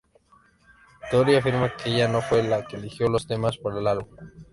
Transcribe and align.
Tori 1.11 1.35
afirma 1.35 1.77
que 1.77 1.91
ella 1.93 2.07
no 2.07 2.23
fue 2.23 2.41
la 2.41 2.65
que 2.65 2.75
eligió 2.75 3.07
los 3.07 3.27
temas 3.27 3.59
para 3.59 3.77
el 3.77 3.85
álbum. 3.85 4.17